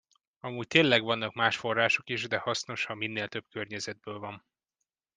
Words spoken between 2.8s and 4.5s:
ha minnél több környezetből van.